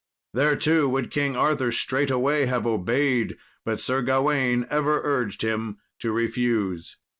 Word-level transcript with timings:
Thereto 0.33 0.87
would 0.87 1.11
King 1.11 1.35
Arthur 1.35 1.71
straightway 1.71 2.47
have 2.47 2.65
obeyed, 2.65 3.37
but 3.63 3.79
Sir 3.79 4.01
Gawain 4.01 4.65
ever 4.71 4.99
urged 5.03 5.43
him 5.43 5.77
to 5.99 6.11
refuse. 6.11 6.97